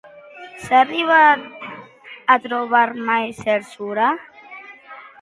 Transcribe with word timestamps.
S'ha 0.63 0.79
arribat 0.85 1.43
a 2.37 2.41
trobar 2.49 2.85
mai 3.13 3.31
Zerzura? 3.45 4.13